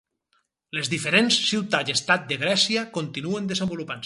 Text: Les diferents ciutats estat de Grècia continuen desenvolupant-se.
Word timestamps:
Les 0.77 0.89
diferents 0.93 1.37
ciutats 1.51 1.95
estat 1.97 2.27
de 2.33 2.41
Grècia 2.45 2.89
continuen 3.01 3.53
desenvolupant-se. 3.55 3.99